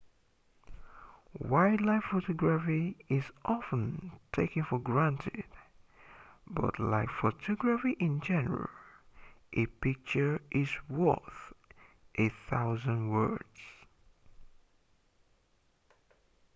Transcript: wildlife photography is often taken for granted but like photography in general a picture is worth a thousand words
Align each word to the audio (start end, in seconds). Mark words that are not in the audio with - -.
wildlife 1.37 2.05
photography 2.05 2.97
is 3.07 3.25
often 3.45 4.11
taken 4.33 4.63
for 4.63 4.79
granted 4.79 5.43
but 6.47 6.79
like 6.79 7.07
photography 7.11 7.95
in 7.99 8.19
general 8.19 8.67
a 9.53 9.67
picture 9.67 10.41
is 10.49 10.71
worth 10.89 11.53
a 12.15 12.29
thousand 12.47 13.11
words 13.11 13.61